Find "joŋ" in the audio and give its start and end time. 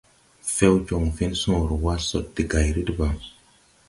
0.87-1.03